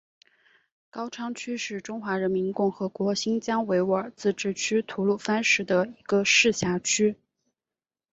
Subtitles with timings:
[0.89, 7.17] 高昌区是中华人民共和国新疆维吾尔自治区吐鲁番市的一个市辖区。